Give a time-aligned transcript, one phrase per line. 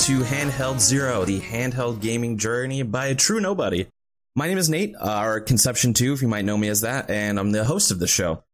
[0.00, 3.86] To Handheld Zero, the handheld gaming journey by a true nobody.
[4.36, 7.10] My name is Nate, uh, or Konception 2, if you might know me as that,
[7.10, 8.44] and I'm the host of the show.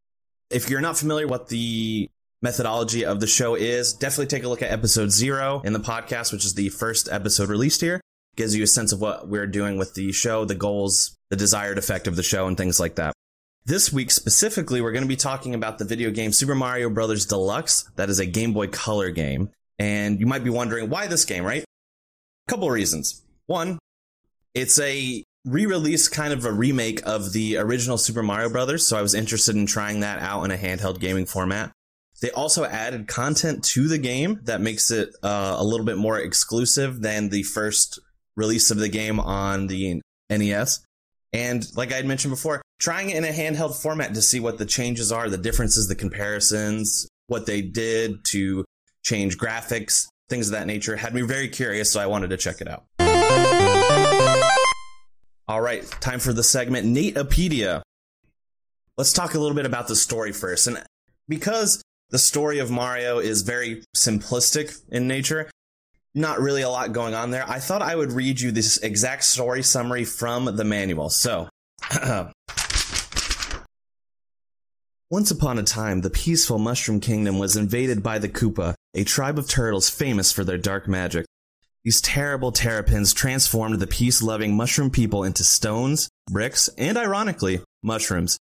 [0.49, 2.09] If you're not familiar what the
[2.41, 6.33] methodology of the show is, definitely take a look at episode zero in the podcast,
[6.33, 8.01] which is the first episode released here.
[8.35, 11.77] Gives you a sense of what we're doing with the show, the goals, the desired
[11.77, 13.13] effect of the show, and things like that.
[13.67, 17.27] This week specifically, we're going to be talking about the video game Super Mario Bros.
[17.27, 17.91] Deluxe.
[17.97, 19.51] That is a Game Boy Color game.
[19.83, 21.65] And you might be wondering why this game, right?
[21.65, 23.21] A couple of reasons.
[23.47, 23.81] One,
[24.55, 29.03] it's a re-release kind of a remake of the original Super Mario Brothers, so I
[29.03, 31.73] was interested in trying that out in a handheld gaming format.
[32.21, 36.17] They also added content to the game that makes it uh, a little bit more
[36.17, 37.99] exclusive than the first
[38.37, 40.79] release of the game on the NES.
[41.33, 44.59] And like I had mentioned before, trying it in a handheld format to see what
[44.59, 48.65] the changes are, the differences, the comparisons, what they did to
[49.03, 52.61] change graphics, things of that nature had me very curious, so I wanted to check
[52.61, 52.85] it out.
[55.49, 57.83] All right, time for the segment Natepedia.
[58.97, 60.67] Let's talk a little bit about the story first.
[60.67, 60.83] And
[61.29, 65.51] because the story of Mario is very simplistic in nature,
[66.15, 69.25] not really a lot going on there, I thought I would read you this exact
[69.25, 71.11] story summary from the manual.
[71.11, 71.49] So,
[71.91, 72.31] uh,
[75.13, 79.39] Once upon a time, the peaceful Mushroom Kingdom was invaded by the Koopa, a tribe
[79.39, 81.27] of turtles famous for their dark magic.
[81.85, 88.39] These terrible terrapins transformed the peace loving mushroom people into stones, bricks, and ironically, mushrooms.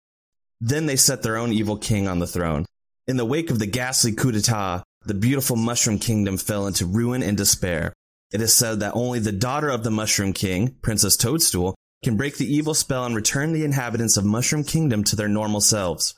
[0.62, 2.66] Then they set their own evil king on the throne.
[3.06, 7.22] In the wake of the ghastly coup d'etat, the beautiful Mushroom Kingdom fell into ruin
[7.22, 7.92] and despair.
[8.32, 12.38] It is said that only the daughter of the Mushroom King, Princess Toadstool, can break
[12.38, 16.16] the evil spell and return the inhabitants of Mushroom Kingdom to their normal selves.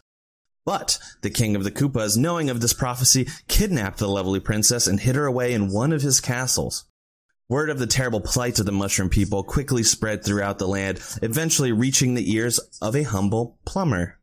[0.66, 5.00] But the king of the Koopas, knowing of this prophecy, kidnapped the lovely princess and
[5.00, 6.86] hid her away in one of his castles.
[7.50, 11.74] Word of the terrible plight of the mushroom people quickly spread throughout the land, eventually
[11.74, 14.18] reaching the ears of a humble plumber.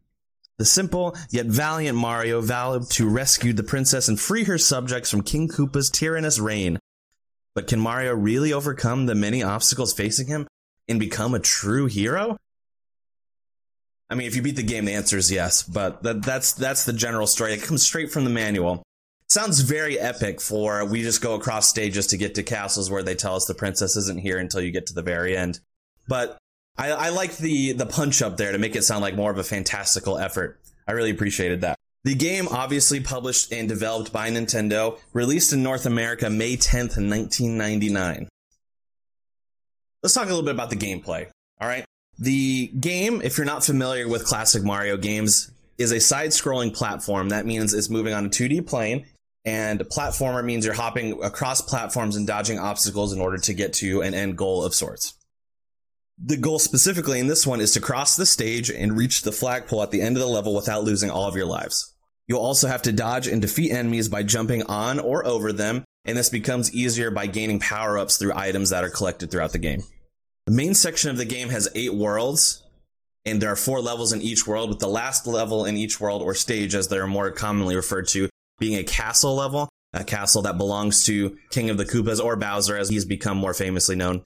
[0.56, 5.22] The simple yet valiant Mario vowed to rescue the princess and free her subjects from
[5.22, 6.78] King Koopa's tyrannous reign.
[7.54, 10.46] But can Mario really overcome the many obstacles facing him
[10.88, 12.36] and become a true hero?
[14.10, 15.62] I mean, if you beat the game, the answer is yes.
[15.62, 17.54] But that, that's that's the general story.
[17.54, 18.82] It comes straight from the manual.
[19.28, 20.41] Sounds very epic.
[20.41, 23.54] For we just go across stages to get to castles where they tell us the
[23.54, 25.60] princess isn't here until you get to the very end.
[26.09, 26.37] But
[26.76, 29.38] I, I like the the punch up there to make it sound like more of
[29.38, 30.60] a fantastical effort.
[30.88, 31.77] I really appreciated that.
[32.03, 38.27] The game, obviously published and developed by Nintendo, released in North America May 10th, 1999.
[40.03, 41.28] Let's talk a little bit about the gameplay.
[41.60, 41.84] All right.
[42.20, 47.31] The game, if you're not familiar with classic Mario games, is a side scrolling platform.
[47.31, 49.06] That means it's moving on a 2D plane.
[49.47, 53.72] And a platformer means you're hopping across platforms and dodging obstacles in order to get
[53.75, 55.14] to an end goal of sorts.
[56.22, 59.82] The goal specifically in this one is to cross the stage and reach the flagpole
[59.82, 61.94] at the end of the level without losing all of your lives.
[62.26, 66.19] You'll also have to dodge and defeat enemies by jumping on or over them, and
[66.19, 69.82] this becomes easier by gaining power ups through items that are collected throughout the game.
[70.50, 72.64] The main section of the game has eight worlds,
[73.24, 76.22] and there are four levels in each world, with the last level in each world,
[76.22, 78.28] or stage as they're more commonly referred to,
[78.58, 82.76] being a castle level, a castle that belongs to King of the Koopas or Bowser,
[82.76, 84.24] as he's become more famously known.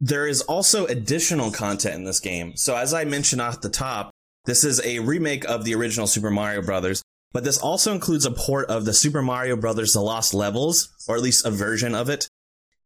[0.00, 2.56] There is also additional content in this game.
[2.56, 4.10] So, as I mentioned off the top,
[4.46, 8.32] this is a remake of the original Super Mario Brothers, but this also includes a
[8.32, 12.10] port of the Super Mario Brothers The Lost Levels, or at least a version of
[12.10, 12.26] it,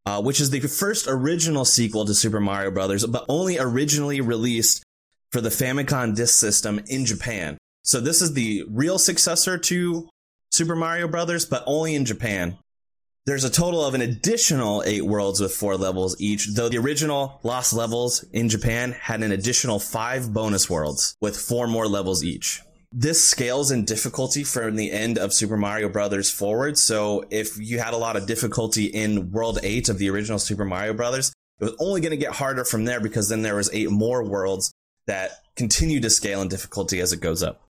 [0.08, 4.82] uh, which is the first original sequel to Super Mario Brothers, but only originally released
[5.30, 7.58] for the Famicom Disk System in Japan.
[7.82, 10.08] So this is the real successor to
[10.50, 12.56] Super Mario Brothers, but only in Japan.
[13.26, 17.38] There's a total of an additional eight worlds with four levels each, though the original
[17.43, 22.62] Lost Levels in Japan had an additional five bonus worlds with four more levels each
[22.93, 26.79] this scales in difficulty from the end of Super Mario Brothers forward.
[26.79, 30.64] So if you had a lot of difficulty in World 8 of the original Super
[30.64, 33.70] Mario Brothers, it was only going to get harder from there because then there was
[33.73, 34.73] eight more worlds
[35.06, 37.69] that continue to scale in difficulty as it goes up.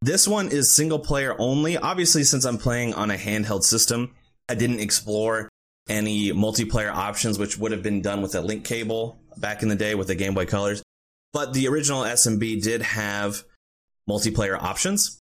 [0.00, 1.76] This one is single player only.
[1.76, 4.14] Obviously, since I'm playing on a handheld system,
[4.48, 5.48] I didn't explore
[5.88, 9.76] any multiplayer options, which would have been done with a link cable back in the
[9.76, 10.82] day with the Game Boy Colors.
[11.32, 13.44] But the original SMB did have
[14.08, 15.20] multiplayer options.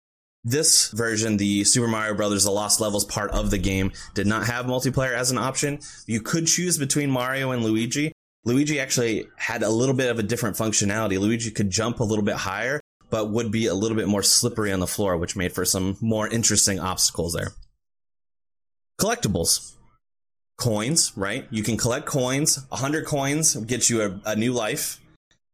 [0.43, 4.47] This version, the Super Mario Brothers The Lost Levels part of the game, did not
[4.47, 5.81] have multiplayer as an option.
[6.07, 8.13] You could choose between Mario and Luigi.
[8.47, 11.19] Luigi actually had a little bit of a different functionality.
[11.19, 12.81] Luigi could jump a little bit higher,
[13.11, 15.99] but would be a little bit more slippery on the floor, which made for some
[16.01, 17.53] more interesting obstacles there.
[18.99, 19.75] Collectibles.
[20.57, 21.47] coins, right?
[21.51, 22.65] You can collect coins.
[22.69, 25.01] 100 coins gets you a, a new life.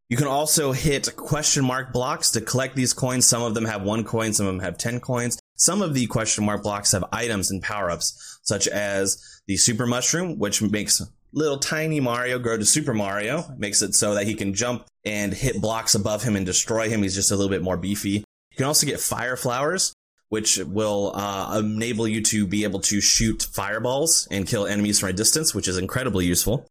[0.09, 3.27] You can also hit question mark blocks to collect these coins.
[3.27, 5.41] Some of them have one coin, some of them have 10 coins.
[5.57, 9.85] Some of the question mark blocks have items and power ups, such as the super
[9.85, 14.35] mushroom, which makes little tiny Mario grow to Super Mario, makes it so that he
[14.35, 17.03] can jump and hit blocks above him and destroy him.
[17.03, 18.11] He's just a little bit more beefy.
[18.11, 19.93] You can also get fire flowers,
[20.29, 25.09] which will uh, enable you to be able to shoot fireballs and kill enemies from
[25.09, 26.69] a distance, which is incredibly useful.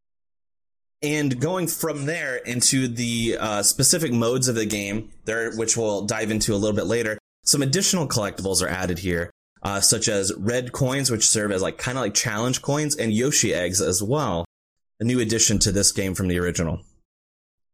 [1.02, 6.06] And going from there into the uh, specific modes of the game, there, which we'll
[6.06, 9.30] dive into a little bit later, some additional collectibles are added here,
[9.62, 13.14] uh, such as red coins, which serve as like kind of like challenge coins, and
[13.14, 14.46] Yoshi eggs as well.
[15.00, 16.82] A new addition to this game from the original.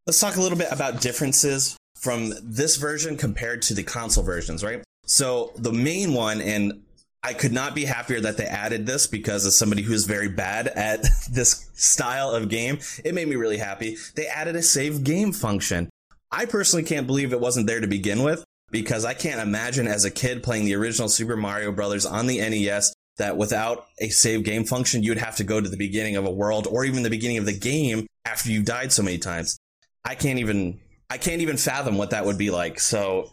[0.06, 4.64] Let's talk a little bit about differences from this version compared to the console versions,
[4.64, 4.82] right?
[5.06, 6.82] So the main one, and
[7.24, 10.66] I could not be happier that they added this because as somebody who's very bad
[10.68, 13.96] at this style of game, it made me really happy.
[14.16, 15.88] They added a save game function.
[16.30, 20.04] I personally can't believe it wasn't there to begin with because I can't imagine as
[20.04, 24.42] a kid playing the original Super Mario Brothers on the NES that without a save
[24.42, 27.10] game function, you'd have to go to the beginning of a world or even the
[27.10, 29.58] beginning of the game after you've died so many times.
[30.04, 30.80] I can't even
[31.10, 32.80] I can't even fathom what that would be like.
[32.80, 33.30] So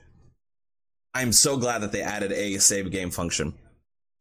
[1.14, 3.54] I'm so glad that they added a save game function.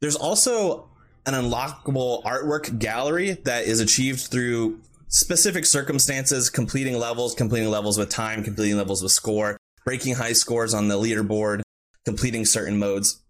[0.01, 0.89] There's also
[1.27, 8.09] an unlockable artwork gallery that is achieved through specific circumstances, completing levels, completing levels with
[8.09, 11.63] time, completing levels with score, breaking high scores on the leaderboard,
[12.05, 13.21] completing certain modes,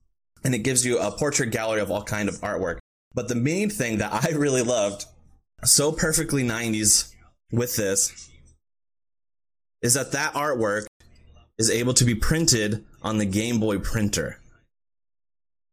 [0.44, 2.78] and it gives you a portrait gallery of all kind of artwork.
[3.14, 5.06] But the main thing that I really loved,
[5.64, 7.12] so perfectly 90s
[7.50, 8.30] with this,
[9.82, 10.86] is that that artwork
[11.58, 14.40] is able to be printed on the Game Boy printer.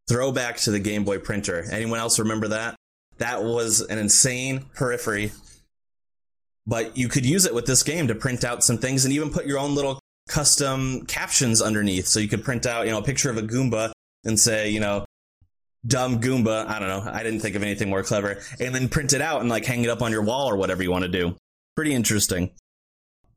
[0.08, 1.66] Throwback to the Game Boy printer.
[1.72, 2.76] Anyone else remember that?
[3.18, 5.32] That was an insane periphery.
[6.68, 9.30] But you could use it with this game to print out some things and even
[9.30, 12.08] put your own little custom captions underneath.
[12.08, 13.92] So you could print out, you know, a picture of a Goomba
[14.24, 15.06] and say, you know,
[15.86, 16.68] dumb Goomba.
[16.68, 17.10] I don't know.
[17.12, 18.42] I didn't think of anything more clever.
[18.60, 20.84] And then print it out and like hang it up on your wall or whatever
[20.84, 21.36] you want to do.
[21.76, 22.52] Pretty interesting.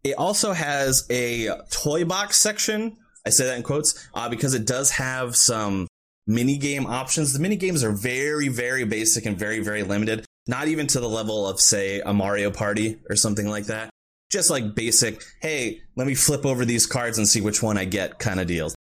[0.04, 2.96] It also has a toy box section.
[3.26, 5.86] I say that in quotes uh, because it does have some
[6.28, 7.32] mini game options.
[7.32, 10.24] The mini games are very, very basic and very, very limited.
[10.46, 13.90] Not even to the level of, say, a Mario Party or something like that.
[14.30, 17.86] Just like basic, hey, let me flip over these cards and see which one I
[17.86, 18.74] get kind of deals.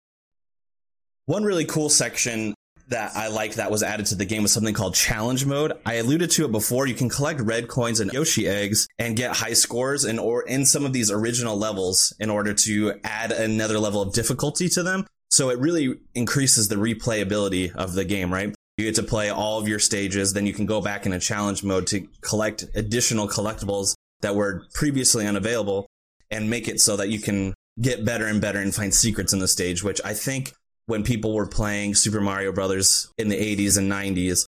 [1.25, 2.53] One really cool section
[2.89, 5.73] that I like that was added to the game was something called challenge mode.
[5.85, 6.87] I alluded to it before.
[6.87, 10.65] You can collect red coins and Yoshi eggs and get high scores in or in
[10.65, 15.05] some of these original levels in order to add another level of difficulty to them.
[15.37, 18.55] So it really increases the replayability of the game, right?
[18.75, 21.19] You get to play all of your stages, then you can go back in a
[21.19, 25.85] challenge mode to collect additional collectibles that were previously unavailable
[26.31, 29.37] and make it so that you can get better and better and find secrets in
[29.37, 30.53] the stage, which I think
[30.87, 34.47] when people were playing Super Mario Brothers in the 80s and 90s,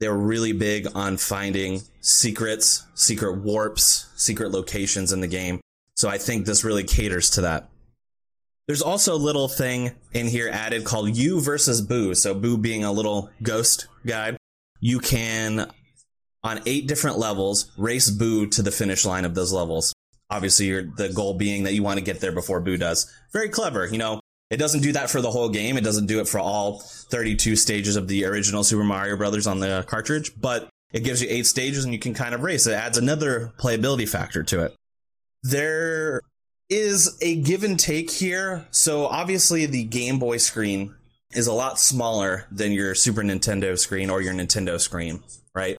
[0.00, 5.60] they were really big on finding secrets, secret warps, secret locations in the game.
[5.94, 7.68] So I think this really caters to that.
[8.66, 12.14] There's also a little thing in here added called You versus Boo.
[12.14, 14.36] So Boo being a little ghost guy,
[14.80, 15.70] you can
[16.44, 19.92] on eight different levels race Boo to the finish line of those levels.
[20.30, 23.12] Obviously, the goal being that you want to get there before Boo does.
[23.32, 24.20] Very clever, you know.
[24.50, 25.76] It doesn't do that for the whole game.
[25.76, 29.60] It doesn't do it for all 32 stages of the original Super Mario Brothers on
[29.60, 32.66] the cartridge, but it gives you eight stages and you can kind of race.
[32.66, 34.74] It adds another playability factor to it.
[35.42, 36.20] There
[36.72, 38.66] is a give and take here.
[38.70, 40.94] So obviously the Game Boy screen
[41.32, 45.22] is a lot smaller than your Super Nintendo screen or your Nintendo screen,
[45.54, 45.76] right?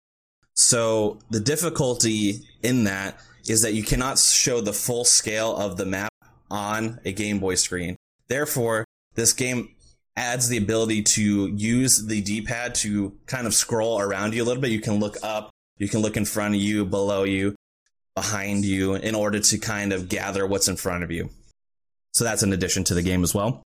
[0.55, 3.19] So the difficulty in that
[3.49, 6.13] is that you cannot show the full scale of the map
[6.51, 7.97] on a Game Boy screen.
[8.29, 8.85] Therefore,
[9.15, 9.75] this game
[10.15, 14.61] adds the ability to use the D-pad to kind of scroll around you a little
[14.61, 14.71] bit.
[14.71, 17.55] You can look up, you can look in front of you, below you,
[18.15, 21.31] behind you in order to kind of gather what's in front of you.
[22.13, 23.63] So that's an addition to the game as well.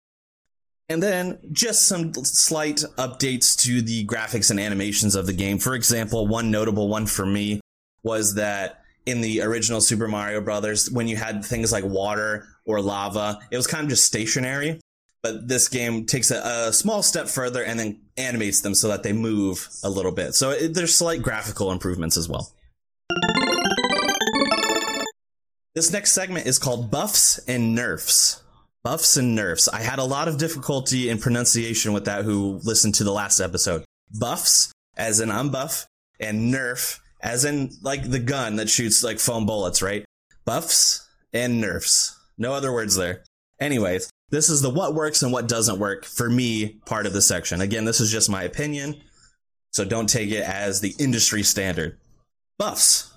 [0.89, 5.59] And then just some slight updates to the graphics and animations of the game.
[5.59, 7.61] For example, one notable one for me
[8.05, 12.81] was that in the original Super Mario Brothers, when you had things like water or
[12.81, 14.81] lava, it was kind of just stationary.
[15.23, 19.03] But this game takes a, a small step further and then animates them so that
[19.03, 20.35] they move a little bit.
[20.37, 22.53] So it, there's slight graphical improvements as well.
[25.77, 28.43] This next segment is called Buffs and Nerfs.
[28.83, 29.69] Buffs and Nerfs.
[29.69, 33.41] I had a lot of difficulty in pronunciation with that who listened to the last
[33.41, 33.85] episode.
[34.19, 35.87] Buffs, as in I'm buff,
[36.19, 40.07] and Nerf, as in like the gun that shoots like foam bullets, right?
[40.47, 42.19] Buffs and nerfs.
[42.39, 43.23] No other words there.
[43.61, 47.21] Anyways, this is the what works and what doesn't work for me part of the
[47.21, 47.61] section.
[47.61, 49.03] Again, this is just my opinion,
[49.73, 51.99] so don't take it as the industry standard.
[52.57, 53.13] Buffs.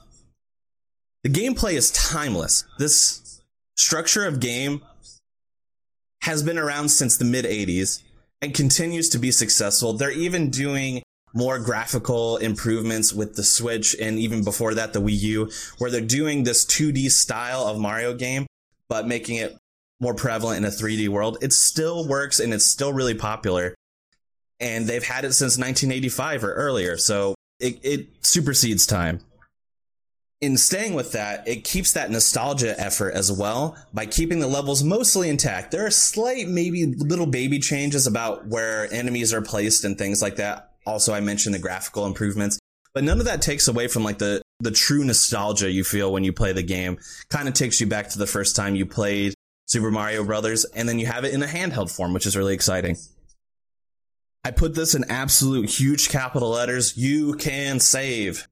[1.24, 2.64] The gameplay is timeless.
[2.78, 3.42] This
[3.76, 4.82] structure of game
[6.22, 8.04] has been around since the mid 80s
[8.42, 9.94] and continues to be successful.
[9.94, 15.20] They're even doing more graphical improvements with the Switch and even before that, the Wii
[15.22, 18.48] U, where they're doing this 2D style of Mario game,
[18.88, 19.58] but making it
[20.00, 21.38] more prevalent in a 3D world.
[21.42, 23.76] It still works and it's still really popular.
[24.62, 26.98] And they've had it since 1985 or earlier.
[26.98, 29.20] So it, it supersedes time
[30.42, 34.84] in staying with that, it keeps that nostalgia effort as well by keeping the levels
[34.84, 35.72] mostly intact.
[35.72, 40.38] There are slight, maybe little baby changes about where enemies are placed and things like
[40.38, 40.72] that.
[40.86, 42.58] Also, I mentioned the graphical improvements,
[42.94, 46.24] but none of that takes away from like the the true nostalgia you feel when
[46.24, 46.98] you play the game.
[47.30, 49.34] Kind of takes you back to the first time you played
[49.68, 52.54] Super Mario Brothers, and then you have it in a handheld form, which is really
[52.54, 52.98] exciting.
[54.44, 56.98] I put this in absolute huge capital letters.
[56.98, 58.49] You can save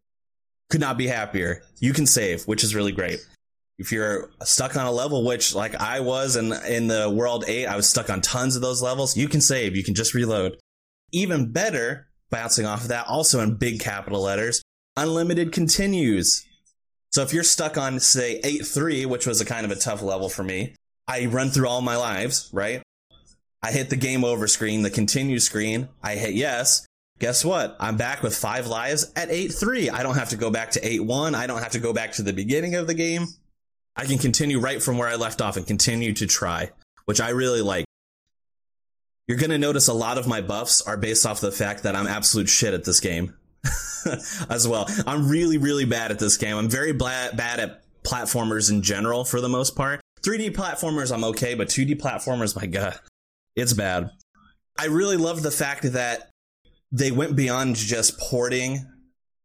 [0.70, 1.64] could not be happier.
[1.80, 3.20] You can save, which is really great.
[3.78, 7.68] If you're stuck on a level, which like I was in in the World 8,
[7.68, 9.76] I was stuck on tons of those levels, you can save.
[9.76, 10.58] You can just reload.
[11.12, 14.62] Even better, bouncing off of that, also in big capital letters,
[14.96, 16.44] unlimited continues.
[17.12, 20.28] So if you're stuck on, say, 8-3, which was a kind of a tough level
[20.28, 20.76] for me,
[21.08, 22.82] I run through all my lives, right?
[23.64, 25.88] I hit the game over screen, the continue screen.
[26.04, 26.87] I hit yes
[27.20, 27.76] guess what?
[27.80, 29.90] I'm back with five lives at 8 3.
[29.90, 31.36] I don't have to go back to 8 1.
[31.36, 33.28] I don't have to go back to the beginning of the game.
[33.96, 36.72] I can continue right from where I left off and continue to try,
[37.06, 37.86] which I really like.
[39.28, 41.96] You're going to notice a lot of my buffs are based off the fact that
[41.96, 43.34] I'm absolute shit at this game
[44.50, 44.88] as well.
[45.06, 46.56] I'm really, really bad at this game.
[46.56, 50.00] I'm very bad, bad at platformers in general for the most part.
[50.22, 52.98] 3D platformers, I'm okay, but 2D platformers, my God,
[53.56, 54.12] it's bad.
[54.80, 56.30] I really love the fact that
[56.92, 58.86] they went beyond just porting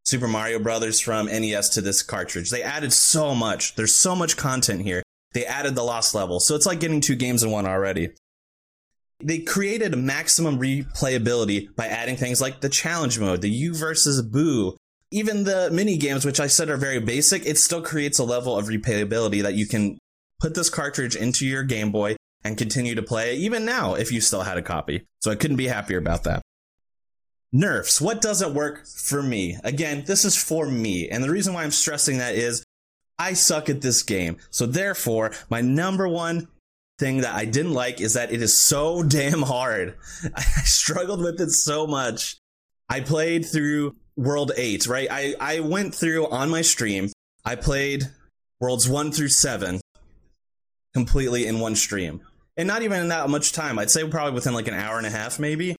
[0.05, 2.51] Super Mario Brothers from NES to this cartridge.
[2.51, 3.75] They added so much.
[3.77, 5.03] There's so much content here.
[5.33, 6.41] They added the lost level.
[6.41, 8.11] So it's like getting two games in one already.
[9.21, 14.77] They created maximum replayability by adding things like the challenge mode, the you versus Boo,
[15.13, 17.47] even the mini games, which I said are very basic.
[17.47, 19.99] It still creates a level of replayability that you can
[20.41, 24.21] put this cartridge into your Game Boy and continue to play even now if you
[24.21, 25.07] still had a copy.
[25.21, 26.43] So I couldn't be happier about that.
[27.53, 28.01] Nerfs.
[28.01, 29.59] What doesn't work for me?
[29.63, 31.09] Again, this is for me.
[31.09, 32.65] And the reason why I'm stressing that is
[33.19, 34.39] I suck at this game.
[34.51, 36.49] So therefore, my number one
[36.99, 39.97] thing that I didn't like is that it is so damn hard.
[40.35, 42.39] I struggled with it so much.
[42.89, 45.09] I played through World 8, right?
[45.11, 47.11] I, I went through on my stream,
[47.45, 48.05] I played
[48.61, 49.81] Worlds 1 through 7
[50.93, 52.21] completely in one stream.
[52.57, 53.79] And not even in that much time.
[53.79, 55.75] I'd say probably within like an hour and a half, maybe.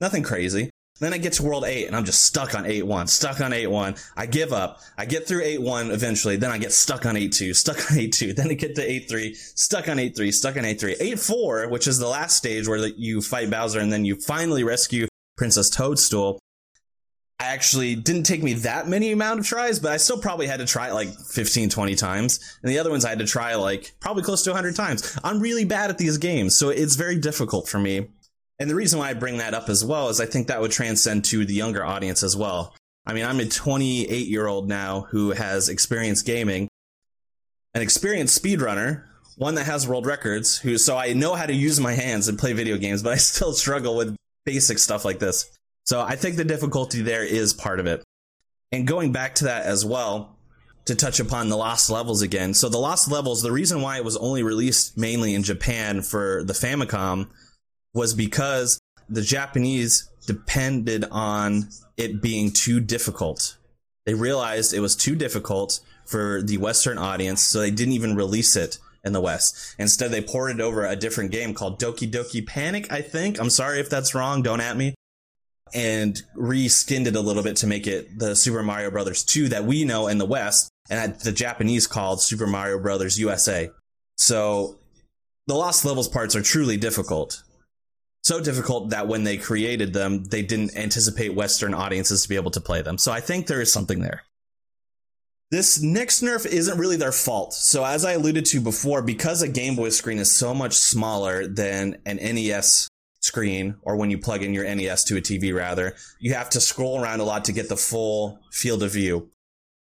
[0.00, 0.70] Nothing crazy.
[1.00, 4.00] Then I get to world 8 and I'm just stuck on 8-1, stuck on 8-1.
[4.16, 4.80] I give up.
[4.96, 6.36] I get through 8-1 eventually.
[6.36, 8.36] Then I get stuck on 8-2, stuck on 8-2.
[8.44, 10.98] Then I get to 8-3, stuck on 8-3, stuck on 8-3.
[10.98, 15.08] 8-4, which is the last stage where you fight Bowser and then you finally rescue
[15.36, 16.38] Princess Toadstool.
[17.40, 20.60] I actually didn't take me that many amount of tries, but I still probably had
[20.60, 22.58] to try it like 15, 20 times.
[22.62, 25.18] And the other ones I had to try like probably close to 100 times.
[25.24, 28.06] I'm really bad at these games, so it's very difficult for me.
[28.58, 30.70] And the reason why I bring that up as well is I think that would
[30.70, 32.74] transcend to the younger audience as well.
[33.06, 36.68] I mean, I'm a 28 year old now who has experienced gaming,
[37.74, 39.04] an experienced speedrunner,
[39.36, 42.38] one that has world records, who so I know how to use my hands and
[42.38, 45.50] play video games, but I still struggle with basic stuff like this.
[45.84, 48.02] So I think the difficulty there is part of it.
[48.72, 50.34] And going back to that as well,
[50.86, 52.52] to touch upon the lost levels again.
[52.52, 56.44] So the lost levels, the reason why it was only released mainly in Japan for
[56.44, 57.28] the Famicom
[57.94, 63.56] was because the Japanese depended on it being too difficult.
[64.04, 68.56] They realized it was too difficult for the Western audience, so they didn't even release
[68.56, 69.74] it in the West.
[69.78, 73.38] Instead, they ported over a different game called Doki Doki Panic, I think.
[73.38, 74.94] I'm sorry if that's wrong, don't at me.
[75.72, 79.64] And reskinned it a little bit to make it the Super Mario Brothers 2 that
[79.64, 83.70] we know in the West, and the Japanese called Super Mario Brothers USA.
[84.16, 84.78] So
[85.46, 87.42] the Lost Levels parts are truly difficult
[88.24, 92.50] so difficult that when they created them, they didn't anticipate Western audiences to be able
[92.52, 92.96] to play them.
[92.96, 94.22] So I think there is something there.
[95.50, 97.52] This next nerf isn't really their fault.
[97.52, 101.46] So as I alluded to before, because a Game Boy screen is so much smaller
[101.46, 102.88] than an NES
[103.20, 106.60] screen, or when you plug in your NES to a TV rather, you have to
[106.60, 109.30] scroll around a lot to get the full field of view.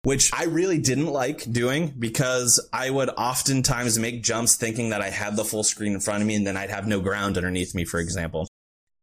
[0.04, 5.10] Which I really didn't like doing because I would oftentimes make jumps thinking that I
[5.10, 7.74] had the full screen in front of me and then I'd have no ground underneath
[7.74, 8.48] me, for example.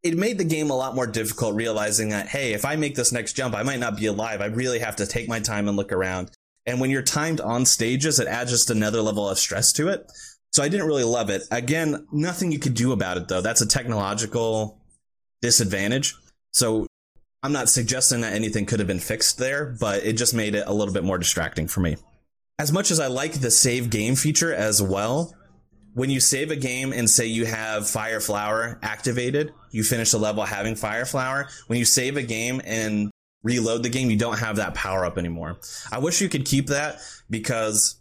[0.04, 3.12] It made the game a lot more difficult realizing that, hey, if I make this
[3.12, 4.42] next jump, I might not be alive.
[4.42, 6.32] I really have to take my time and look around.
[6.66, 10.10] And when you're timed on stages, it adds just another level of stress to it.
[10.52, 11.44] So I didn't really love it.
[11.52, 13.42] Again, nothing you could do about it though.
[13.42, 14.82] That's a technological
[15.42, 16.16] disadvantage.
[16.52, 16.88] So
[17.42, 20.66] I'm not suggesting that anything could have been fixed there, but it just made it
[20.68, 21.96] a little bit more distracting for me.
[22.58, 25.34] As much as I like the save game feature as well,
[25.94, 30.18] when you save a game and say you have Fire Flower activated, you finish the
[30.18, 31.48] level having Fire Flower.
[31.68, 33.10] When you save a game and
[33.44, 35.60] reload the game, you don't have that power up anymore.
[35.92, 38.00] I wish you could keep that because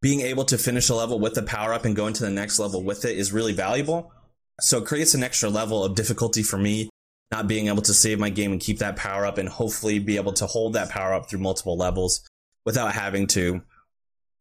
[0.00, 2.58] being able to finish a level with the power up and go into the next
[2.58, 4.12] level with it is really valuable.
[4.60, 6.89] So it creates an extra level of difficulty for me
[7.30, 10.16] not being able to save my game and keep that power up and hopefully be
[10.16, 12.28] able to hold that power up through multiple levels
[12.64, 13.62] without having to,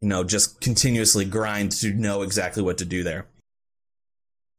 [0.01, 3.27] you know, just continuously grind to know exactly what to do there.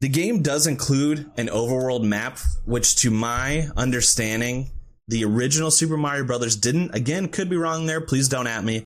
[0.01, 4.71] The game does include an overworld map, which to my understanding,
[5.09, 6.95] the original Super Mario Brothers didn't.
[6.95, 8.01] Again, could be wrong there.
[8.01, 8.85] Please don't at me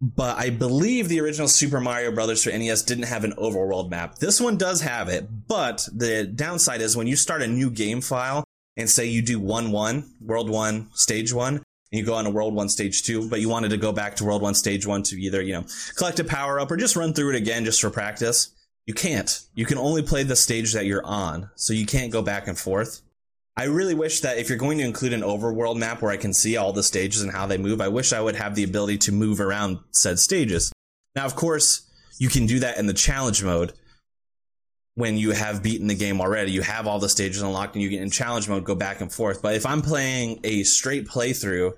[0.00, 4.16] but I believe the original Super Mario Brothers for NES didn't have an overworld map.
[4.18, 8.00] This one does have it, but the downside is when you start a new game
[8.00, 8.44] file
[8.76, 12.30] and say you do 1 1, World 1, Stage 1, and you go on to
[12.30, 15.02] World 1, Stage 2, but you wanted to go back to World 1, Stage 1
[15.04, 15.64] to either, you know,
[15.96, 18.50] collect a power up or just run through it again just for practice,
[18.86, 19.40] you can't.
[19.54, 22.58] You can only play the stage that you're on, so you can't go back and
[22.58, 23.02] forth.
[23.58, 26.34] I really wish that if you're going to include an overworld map where I can
[26.34, 28.98] see all the stages and how they move, I wish I would have the ability
[28.98, 30.70] to move around said stages.
[31.14, 33.72] Now, of course, you can do that in the challenge mode
[34.94, 36.52] when you have beaten the game already.
[36.52, 39.10] You have all the stages unlocked and you get in challenge mode, go back and
[39.10, 39.40] forth.
[39.40, 41.72] But if I'm playing a straight playthrough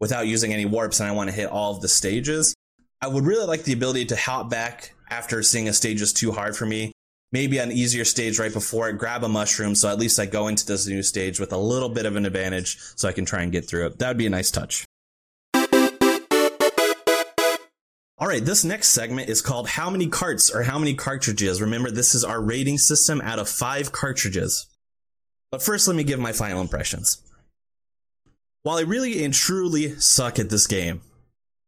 [0.00, 2.54] without using any warps and I want to hit all of the stages,
[3.02, 6.32] I would really like the ability to hop back after seeing a stage is too
[6.32, 6.92] hard for me
[7.32, 9.74] maybe an easier stage right before it, grab a mushroom.
[9.74, 12.26] So at least I go into this new stage with a little bit of an
[12.26, 13.98] advantage so I can try and get through it.
[13.98, 14.84] That would be a nice touch.
[18.22, 21.60] All right, this next segment is called How Many Carts or How Many Cartridges?
[21.60, 24.66] Remember, this is our rating system out of five cartridges.
[25.50, 27.20] But first, let me give my final impressions.
[28.62, 31.00] While I really and truly suck at this game,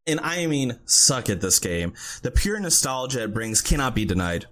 [0.07, 4.47] and I mean suck at this game, the pure nostalgia it brings cannot be denied.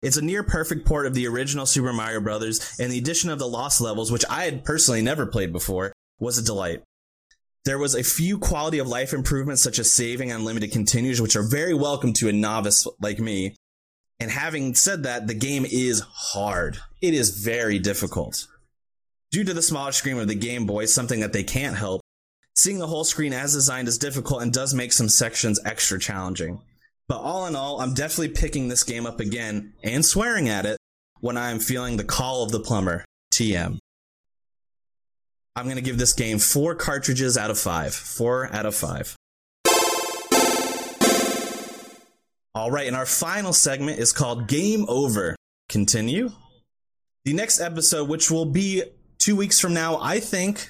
[0.00, 3.40] It's a near perfect port of the original Super Mario Bros., and the addition of
[3.40, 6.82] the lost levels, which I had personally never played before, was a delight.
[7.64, 11.42] There was a few quality of life improvements, such as saving unlimited continues, which are
[11.42, 13.56] very welcome to a novice like me.
[14.20, 16.78] And having said that, the game is hard.
[17.02, 18.46] It is very difficult.
[19.32, 22.02] Due to the smaller screen of the Game Boy, something that they can't help,
[22.54, 26.60] seeing the whole screen as designed is difficult and does make some sections extra challenging.
[27.08, 30.76] But all in all, I'm definitely picking this game up again and swearing at it
[31.20, 33.04] when I'm feeling the call of the plumber.
[33.32, 33.78] TM.
[35.56, 37.94] I'm going to give this game four cartridges out of five.
[37.94, 39.16] Four out of five.
[42.54, 45.36] All right, and our final segment is called Game Over.
[45.68, 46.30] Continue.
[47.24, 48.82] The next episode, which will be
[49.18, 50.68] two weeks from now, I think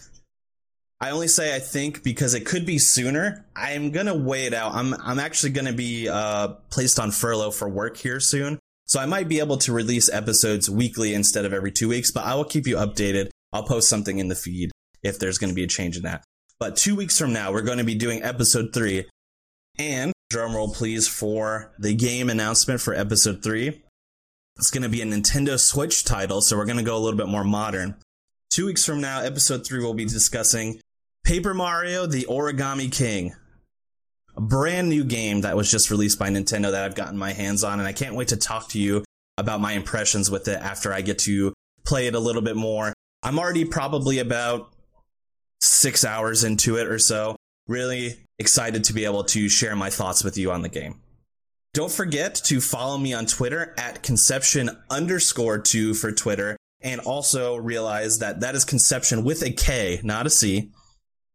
[1.01, 3.45] I only say I think because it could be sooner.
[3.55, 4.75] I'm gonna weigh it out.
[4.75, 9.07] I'm I'm actually gonna be uh, placed on furlough for work here soon, so I
[9.07, 12.11] might be able to release episodes weekly instead of every two weeks.
[12.11, 13.31] But I will keep you updated.
[13.53, 14.71] I'll post something in the feed
[15.03, 16.25] if there's to be a change in that.
[16.59, 19.07] But two weeks from now, we're going to be doing episode three,
[19.79, 23.83] and drum roll please for the game announcement for episode three.
[24.57, 27.45] It's to be a Nintendo Switch title, so we're to go a little bit more
[27.45, 27.95] modern.
[28.51, 30.81] Two weeks from now, episode three, we'll be discussing
[31.29, 33.35] Paper Mario: The Origami King.
[34.35, 37.63] A brand new game that was just released by Nintendo that I've gotten my hands
[37.63, 39.05] on, and I can't wait to talk to you
[39.37, 41.53] about my impressions with it after I get to
[41.85, 42.95] play it a little bit more.
[43.23, 44.73] I'm already probably about
[45.61, 47.37] six hours into it or so.
[47.67, 50.99] Really excited to be able to share my thoughts with you on the game.
[51.75, 56.57] Don't forget to follow me on Twitter at Konception underscore two for Twitter.
[56.81, 60.71] And also realize that that is conception with a K, not a C.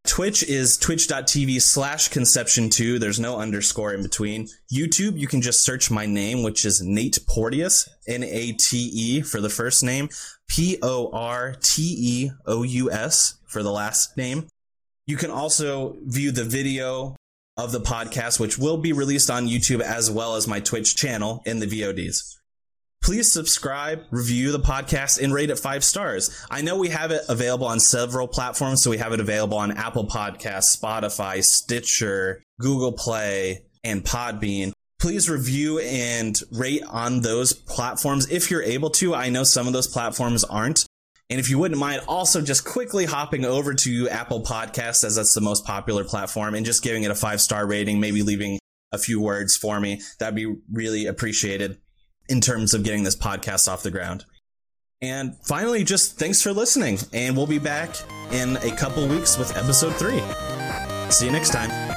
[0.06, 3.00] Twitch is twitch.tv slash konception2.
[3.00, 4.48] There's no underscore in between.
[4.70, 9.22] YouTube, you can just search my name, which is Nate Porteous, N A T E
[9.22, 10.10] for the first name,
[10.46, 14.46] P O R T E O U S for the last name.
[15.06, 17.16] You can also view the video
[17.56, 21.42] of the podcast, which will be released on YouTube as well as my Twitch channel
[21.46, 22.36] in the VODs.
[23.04, 26.34] Please subscribe, review the podcast, and rate it five stars.
[26.50, 29.72] I know we have it available on several platforms, so we have it available on
[29.72, 34.72] Apple Podcasts, Spotify, Stitcher, Google Play, and Podbean.
[34.98, 39.14] Please review and rate on those platforms if you're able to.
[39.14, 40.86] I know some of those platforms aren't.
[41.28, 45.34] And if you wouldn't mind also just quickly hopping over to Apple Podcasts, as that's
[45.34, 48.58] the most popular platform, and just giving it a five star rating, maybe leaving
[48.92, 51.78] a few words for me, that'd be really appreciated
[52.28, 54.24] in terms of getting this podcast off the ground.
[55.02, 56.98] And finally, just thanks for listening.
[57.12, 57.94] And we'll be back
[58.32, 60.22] in a couple weeks with episode three.
[61.10, 61.93] See you next time.